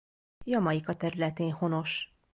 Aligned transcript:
Jamaica 0.45 0.93
területén 0.93 1.51
honos. 1.51 2.13